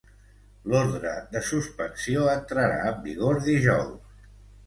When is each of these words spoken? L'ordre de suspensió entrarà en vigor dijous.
L'ordre 0.71 1.11
de 1.35 1.41
suspensió 1.49 2.25
entrarà 2.33 2.79
en 2.93 2.97
vigor 3.05 3.39
dijous. 3.51 4.19